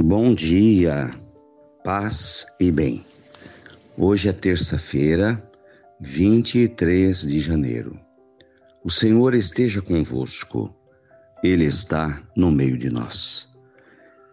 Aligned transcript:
Bom 0.00 0.32
dia, 0.32 1.12
paz 1.82 2.46
e 2.60 2.70
bem. 2.70 3.04
Hoje 3.96 4.28
é 4.28 4.32
terça-feira, 4.32 5.42
23 6.00 7.22
de 7.22 7.40
janeiro. 7.40 7.98
O 8.84 8.92
Senhor 8.92 9.34
esteja 9.34 9.82
convosco, 9.82 10.72
Ele 11.42 11.64
está 11.64 12.22
no 12.36 12.48
meio 12.52 12.78
de 12.78 12.88
nós. 12.88 13.48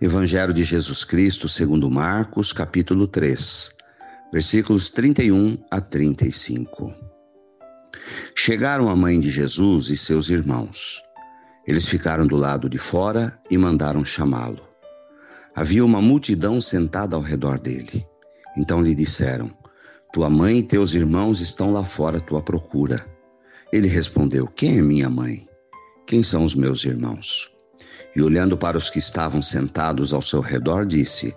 Evangelho 0.00 0.52
de 0.52 0.64
Jesus 0.64 1.04
Cristo, 1.04 1.48
segundo 1.48 1.88
Marcos, 1.88 2.52
capítulo 2.52 3.06
3, 3.06 3.70
versículos 4.32 4.90
31 4.90 5.56
a 5.70 5.80
35. 5.80 6.92
Chegaram 8.36 8.90
a 8.90 8.96
mãe 8.96 9.20
de 9.20 9.30
Jesus 9.30 9.90
e 9.90 9.96
seus 9.96 10.28
irmãos. 10.28 11.00
Eles 11.64 11.86
ficaram 11.86 12.26
do 12.26 12.34
lado 12.34 12.68
de 12.68 12.78
fora 12.78 13.38
e 13.48 13.56
mandaram 13.56 14.04
chamá-lo. 14.04 14.71
Havia 15.54 15.84
uma 15.84 16.00
multidão 16.00 16.60
sentada 16.60 17.14
ao 17.14 17.22
redor 17.22 17.58
dele. 17.58 18.06
Então 18.56 18.82
lhe 18.82 18.94
disseram: 18.94 19.50
Tua 20.12 20.30
mãe 20.30 20.58
e 20.58 20.62
teus 20.62 20.94
irmãos 20.94 21.40
estão 21.40 21.70
lá 21.70 21.84
fora 21.84 22.18
à 22.18 22.20
tua 22.20 22.42
procura. 22.42 23.04
Ele 23.72 23.88
respondeu: 23.88 24.46
Quem 24.46 24.78
é 24.78 24.82
minha 24.82 25.10
mãe? 25.10 25.46
Quem 26.06 26.22
são 26.22 26.44
os 26.44 26.54
meus 26.54 26.84
irmãos? 26.84 27.50
E 28.14 28.22
olhando 28.22 28.56
para 28.56 28.76
os 28.76 28.90
que 28.90 28.98
estavam 28.98 29.40
sentados 29.40 30.12
ao 30.12 30.22
seu 30.22 30.40
redor, 30.40 30.86
disse: 30.86 31.34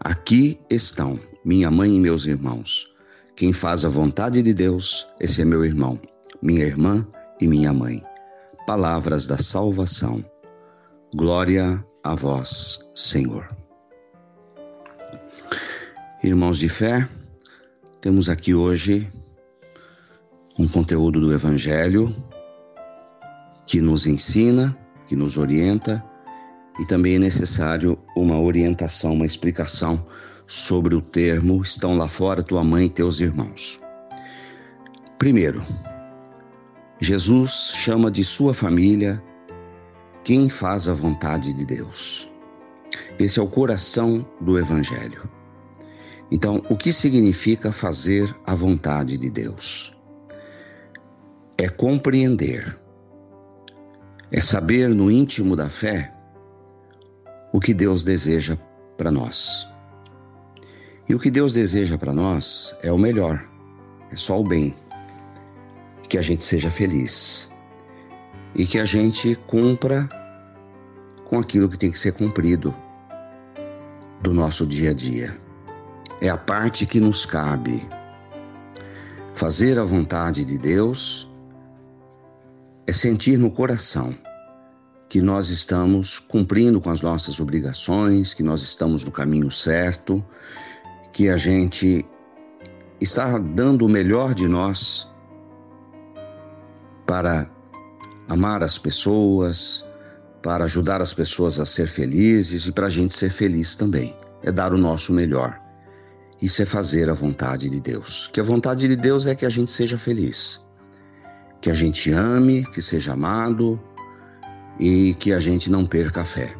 Aqui 0.00 0.58
estão 0.70 1.18
minha 1.44 1.70
mãe 1.70 1.94
e 1.94 2.00
meus 2.00 2.26
irmãos. 2.26 2.88
Quem 3.36 3.52
faz 3.52 3.84
a 3.84 3.88
vontade 3.88 4.42
de 4.42 4.54
Deus, 4.54 5.06
esse 5.20 5.42
é 5.42 5.44
meu 5.44 5.64
irmão, 5.64 6.00
minha 6.42 6.64
irmã 6.64 7.06
e 7.40 7.46
minha 7.46 7.72
mãe. 7.72 8.02
Palavras 8.66 9.26
da 9.26 9.38
salvação. 9.38 10.24
Glória 11.14 11.84
a 12.02 12.14
vós, 12.14 12.78
Senhor. 12.94 13.65
Irmãos 16.26 16.58
de 16.58 16.68
fé, 16.68 17.08
temos 18.00 18.28
aqui 18.28 18.52
hoje 18.52 19.08
um 20.58 20.66
conteúdo 20.66 21.20
do 21.20 21.32
Evangelho 21.32 22.12
que 23.64 23.80
nos 23.80 24.08
ensina, 24.08 24.76
que 25.06 25.14
nos 25.14 25.38
orienta 25.38 26.04
e 26.80 26.84
também 26.84 27.14
é 27.14 27.18
necessário 27.20 27.96
uma 28.16 28.40
orientação, 28.40 29.12
uma 29.12 29.24
explicação 29.24 30.04
sobre 30.48 30.96
o 30.96 31.00
termo 31.00 31.62
estão 31.62 31.96
lá 31.96 32.08
fora 32.08 32.42
tua 32.42 32.64
mãe 32.64 32.86
e 32.86 32.90
teus 32.90 33.20
irmãos. 33.20 33.80
Primeiro, 35.20 35.64
Jesus 37.00 37.70
chama 37.76 38.10
de 38.10 38.24
sua 38.24 38.52
família 38.52 39.22
quem 40.24 40.50
faz 40.50 40.88
a 40.88 40.92
vontade 40.92 41.54
de 41.54 41.64
Deus. 41.64 42.28
Esse 43.16 43.38
é 43.38 43.42
o 43.44 43.46
coração 43.46 44.28
do 44.40 44.58
Evangelho. 44.58 45.35
Então, 46.30 46.62
o 46.68 46.76
que 46.76 46.92
significa 46.92 47.70
fazer 47.70 48.34
a 48.44 48.54
vontade 48.54 49.16
de 49.16 49.30
Deus? 49.30 49.94
É 51.56 51.68
compreender, 51.68 52.78
é 54.30 54.40
saber 54.40 54.88
no 54.88 55.10
íntimo 55.10 55.54
da 55.54 55.68
fé 55.68 56.12
o 57.52 57.60
que 57.60 57.72
Deus 57.72 58.02
deseja 58.02 58.58
para 58.96 59.10
nós. 59.10 59.66
E 61.08 61.14
o 61.14 61.18
que 61.18 61.30
Deus 61.30 61.52
deseja 61.52 61.96
para 61.96 62.12
nós 62.12 62.74
é 62.82 62.90
o 62.90 62.98
melhor, 62.98 63.48
é 64.10 64.16
só 64.16 64.40
o 64.40 64.44
bem, 64.44 64.74
que 66.08 66.18
a 66.18 66.22
gente 66.22 66.42
seja 66.42 66.70
feliz 66.70 67.48
e 68.54 68.66
que 68.66 68.78
a 68.78 68.84
gente 68.84 69.36
cumpra 69.46 70.08
com 71.24 71.38
aquilo 71.38 71.68
que 71.68 71.78
tem 71.78 71.90
que 71.90 71.98
ser 71.98 72.12
cumprido 72.12 72.74
do 74.22 74.32
nosso 74.32 74.66
dia 74.66 74.90
a 74.90 74.94
dia. 74.94 75.45
É 76.20 76.28
a 76.28 76.36
parte 76.36 76.86
que 76.86 77.00
nos 77.00 77.26
cabe. 77.26 77.86
Fazer 79.34 79.78
a 79.78 79.84
vontade 79.84 80.44
de 80.44 80.58
Deus 80.58 81.30
é 82.86 82.92
sentir 82.92 83.38
no 83.38 83.50
coração 83.50 84.14
que 85.08 85.20
nós 85.20 85.50
estamos 85.50 86.18
cumprindo 86.18 86.80
com 86.80 86.90
as 86.90 87.00
nossas 87.00 87.38
obrigações, 87.38 88.34
que 88.34 88.42
nós 88.42 88.62
estamos 88.62 89.04
no 89.04 89.10
caminho 89.10 89.50
certo, 89.50 90.24
que 91.12 91.28
a 91.28 91.36
gente 91.36 92.04
está 93.00 93.38
dando 93.38 93.86
o 93.86 93.88
melhor 93.88 94.34
de 94.34 94.48
nós 94.48 95.08
para 97.06 97.48
amar 98.28 98.62
as 98.62 98.78
pessoas, 98.78 99.84
para 100.42 100.64
ajudar 100.64 101.00
as 101.00 101.12
pessoas 101.12 101.60
a 101.60 101.66
ser 101.66 101.86
felizes 101.86 102.66
e 102.66 102.72
para 102.72 102.86
a 102.86 102.90
gente 102.90 103.16
ser 103.16 103.30
feliz 103.30 103.74
também. 103.74 104.16
É 104.42 104.50
dar 104.50 104.72
o 104.72 104.78
nosso 104.78 105.12
melhor. 105.12 105.65
Isso 106.40 106.62
é 106.62 106.66
fazer 106.66 107.08
a 107.08 107.14
vontade 107.14 107.70
de 107.70 107.80
Deus. 107.80 108.28
Que 108.32 108.40
a 108.40 108.42
vontade 108.42 108.86
de 108.86 108.96
Deus 108.96 109.26
é 109.26 109.34
que 109.34 109.46
a 109.46 109.48
gente 109.48 109.70
seja 109.70 109.96
feliz, 109.96 110.60
que 111.60 111.70
a 111.70 111.74
gente 111.74 112.10
ame, 112.10 112.64
que 112.66 112.82
seja 112.82 113.14
amado 113.14 113.80
e 114.78 115.14
que 115.14 115.32
a 115.32 115.40
gente 115.40 115.70
não 115.70 115.86
perca 115.86 116.22
a 116.22 116.24
fé. 116.24 116.54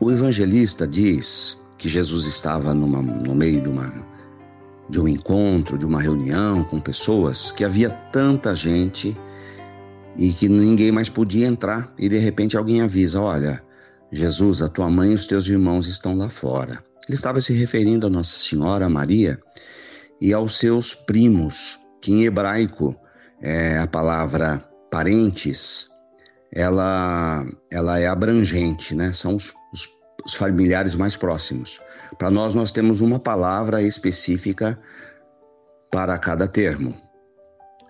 O 0.00 0.10
evangelista 0.10 0.86
diz 0.86 1.56
que 1.78 1.88
Jesus 1.88 2.26
estava 2.26 2.74
numa, 2.74 3.00
no 3.00 3.34
meio 3.34 3.60
de 3.60 3.68
uma 3.68 4.12
de 4.88 5.00
um 5.00 5.08
encontro, 5.08 5.78
de 5.78 5.86
uma 5.86 6.02
reunião 6.02 6.62
com 6.64 6.78
pessoas, 6.78 7.50
que 7.50 7.64
havia 7.64 7.88
tanta 8.12 8.54
gente 8.54 9.16
e 10.16 10.32
que 10.32 10.48
ninguém 10.48 10.92
mais 10.92 11.08
podia 11.08 11.46
entrar. 11.46 11.92
E 11.98 12.08
de 12.08 12.18
repente 12.18 12.56
alguém 12.56 12.82
avisa: 12.82 13.20
Olha, 13.20 13.64
Jesus, 14.12 14.60
a 14.60 14.68
tua 14.68 14.90
mãe 14.90 15.12
e 15.12 15.14
os 15.14 15.26
teus 15.26 15.48
irmãos 15.48 15.86
estão 15.86 16.14
lá 16.14 16.28
fora. 16.28 16.84
Ele 17.08 17.16
estava 17.16 17.40
se 17.40 17.54
referindo 17.54 18.06
a 18.06 18.10
Nossa 18.10 18.36
Senhora 18.38 18.88
Maria 18.88 19.40
e 20.20 20.34
aos 20.34 20.58
seus 20.58 20.94
primos, 20.94 21.80
que 22.00 22.12
em 22.12 22.24
hebraico 22.24 22.94
é 23.40 23.78
a 23.78 23.86
palavra 23.86 24.62
parentes, 24.90 25.88
ela, 26.52 27.46
ela 27.70 27.98
é 27.98 28.06
abrangente, 28.06 28.94
né? 28.94 29.12
São 29.14 29.34
os, 29.34 29.54
os, 29.72 29.88
os 30.24 30.34
familiares 30.34 30.94
mais 30.94 31.16
próximos. 31.16 31.80
Para 32.18 32.30
nós, 32.30 32.54
nós 32.54 32.70
temos 32.70 33.00
uma 33.00 33.18
palavra 33.18 33.82
específica 33.82 34.78
para 35.90 36.18
cada 36.18 36.46
termo. 36.46 36.94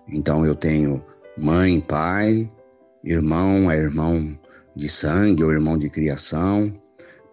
Então, 0.07 0.45
eu 0.45 0.55
tenho 0.55 1.05
mãe, 1.37 1.81
pai, 1.81 2.49
irmão 3.03 3.69
é 3.69 3.77
irmão 3.77 4.39
de 4.75 4.89
sangue 4.89 5.43
ou 5.43 5.51
irmão 5.51 5.77
de 5.77 5.89
criação, 5.89 6.73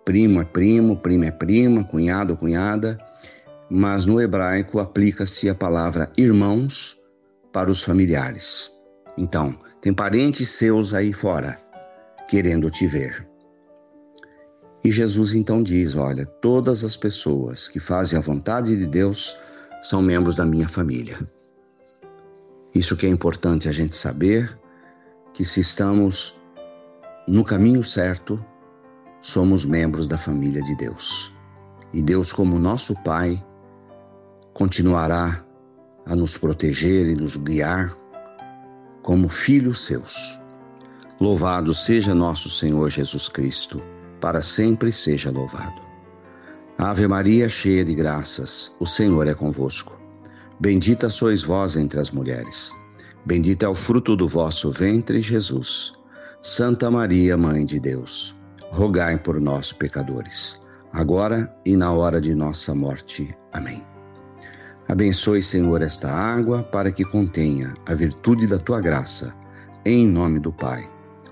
primo 0.05 0.41
é 0.41 0.45
primo, 0.45 0.97
prima 0.97 1.27
é 1.27 1.31
prima, 1.31 1.85
cunhado, 1.85 2.37
cunhada, 2.37 2.99
mas 3.71 4.05
no 4.05 4.21
hebraico 4.21 4.81
aplica-se 4.81 5.49
a 5.49 5.55
palavra 5.55 6.11
irmãos 6.17 6.99
para 7.53 7.71
os 7.71 7.83
familiares. 7.83 8.71
Então, 9.17 9.57
tem 9.81 9.93
parentes 9.93 10.51
seus 10.51 10.93
aí 10.93 11.13
fora 11.13 11.61
querendo 12.29 12.71
te 12.71 12.87
ver. 12.87 13.27
E 14.83 14.91
Jesus 14.91 15.35
então 15.35 15.63
diz: 15.63 15.95
Olha, 15.95 16.25
todas 16.25 16.85
as 16.85 16.97
pessoas 16.97 17.69
que 17.69 17.79
fazem 17.79 18.19
a 18.19 18.23
vontade 18.23 18.77
de 18.77 18.87
Deus 18.87 19.37
são 19.83 20.01
membros 20.01 20.35
da 20.35 20.45
minha 20.45 20.69
família. 20.69 21.19
Isso 22.75 22.97
que 22.97 23.07
é 23.07 23.09
importante 23.09 23.69
a 23.69 23.73
gente 23.73 23.95
saber, 23.95 24.59
que 25.35 25.45
se 25.45 25.61
estamos 25.61 26.40
no 27.31 27.45
caminho 27.45 27.85
certo, 27.85 28.45
somos 29.23 29.65
membros 29.65 30.09
da 30.09 30.19
família 30.19 30.61
de 30.63 30.75
Deus. 30.75 31.33
E 31.93 32.03
Deus, 32.03 32.33
como 32.33 32.59
nosso 32.59 32.93
Pai, 33.05 33.41
continuará 34.53 35.45
a 36.07 36.17
nos 36.17 36.37
proteger 36.37 37.07
e 37.07 37.15
nos 37.15 37.37
guiar 37.37 37.97
como 39.03 39.29
filhos 39.29 39.85
seus. 39.87 40.37
Louvado 41.21 41.73
seja 41.73 42.17
nosso 42.17 42.51
Senhor 42.51 42.91
Jesus 42.91 43.29
Cristo, 43.29 43.81
para 44.21 44.43
sempre 44.43 44.91
seja 44.91 45.31
louvado. 45.31 45.81
Ave 46.77 47.07
Maria, 47.07 47.49
cheia 47.49 47.85
de 47.85 47.95
graças, 47.95 48.75
o 48.81 48.87
Senhor 48.87 49.29
é 49.29 49.35
convosco. 49.35 49.97
Bendita 50.59 51.09
sois 51.09 51.45
vós 51.45 51.77
entre 51.77 52.01
as 52.01 52.11
mulheres. 52.11 52.73
Bendito 53.25 53.65
é 53.65 53.69
o 53.69 53.75
fruto 53.75 54.17
do 54.17 54.27
vosso 54.27 54.73
ventre, 54.73 55.23
Jesus. 55.23 56.00
Santa 56.43 56.91
Maria, 56.91 57.37
Mãe 57.37 57.65
de 57.65 57.79
Deus, 57.79 58.35
rogai 58.71 59.19
por 59.19 59.41
nós, 59.41 59.73
pecadores, 59.73 60.61
agora 60.93 61.55
e 61.67 61.77
na 61.77 61.93
hora 61.93 62.21
de 62.21 62.35
nossa 62.35 62.75
morte. 62.75 63.35
Amém. 63.53 63.85
Abençoe, 64.89 65.43
Senhor, 65.43 65.83
esta 65.83 66.11
água 66.11 66.63
para 66.63 66.91
que 66.91 67.05
contenha 67.05 67.75
a 67.87 67.95
virtude 67.95 68.47
da 68.47 68.59
tua 68.59 68.81
graça, 68.81 69.35
em 69.85 70.07
nome 70.07 70.39
do 70.39 70.53
Pai, 70.53 70.89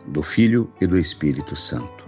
do 0.08 0.22
Filho 0.22 0.70
e 0.80 0.86
do 0.86 0.98
Espírito 0.98 1.56
Santo. 1.56 2.04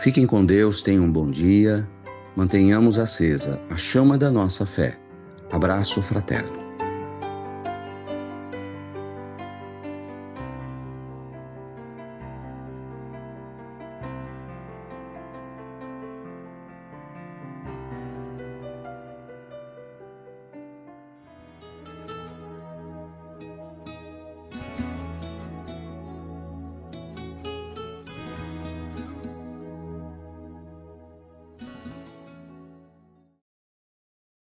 Fiquem 0.00 0.26
com 0.26 0.44
Deus, 0.44 0.82
tenham 0.82 1.04
um 1.04 1.12
bom 1.12 1.30
dia, 1.30 1.88
mantenhamos 2.36 2.98
acesa 2.98 3.60
a 3.70 3.76
chama 3.76 4.18
da 4.18 4.30
nossa 4.30 4.66
fé 4.66 4.98
Abraço 5.50 6.02
fraterno. 6.02 6.57